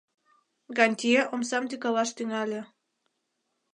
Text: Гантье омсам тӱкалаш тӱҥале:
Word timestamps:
Гантье 0.77 1.21
омсам 1.33 1.63
тӱкалаш 1.69 2.09
тӱҥале: 2.17 2.61